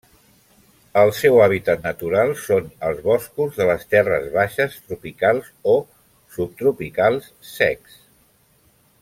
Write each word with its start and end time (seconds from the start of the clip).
El 1.01 1.11
seu 1.17 1.35
hàbitat 1.43 1.83
natural 1.87 2.33
són 2.45 2.71
els 2.87 3.03
boscos 3.09 3.59
de 3.59 3.67
les 3.73 3.85
terres 3.97 4.25
baixes 4.39 4.79
tropicals 4.87 5.53
o 5.75 5.77
subtropicals 6.39 7.31
secs. 7.53 8.03